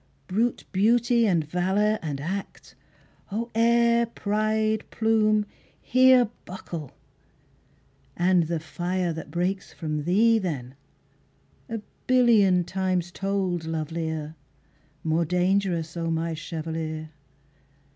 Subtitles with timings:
[0.27, 2.73] Brute beauty and valour and act,
[3.31, 5.45] oh, air, pride, plume,
[5.79, 6.93] here Buckle!
[8.17, 10.73] AND the fire that breaks from thee then,
[11.69, 14.33] a billion Times told lovelier,
[15.03, 17.11] more dangerous, O my chevalier!